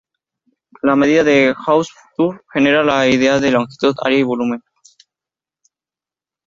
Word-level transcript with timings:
La 0.81 0.95
medida 0.95 1.23
de 1.23 1.53
Hausdorff 1.67 2.41
generaliza 2.51 2.95
la 2.97 3.05
idea 3.07 3.37
de 3.39 3.51
longitud, 3.51 3.93
área 4.03 4.17
y 4.17 4.23
volumen. 4.23 4.63